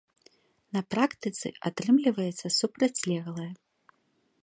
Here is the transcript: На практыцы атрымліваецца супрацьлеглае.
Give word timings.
На 0.77 0.81
практыцы 0.93 1.47
атрымліваецца 1.71 2.47
супрацьлеглае. 2.59 3.51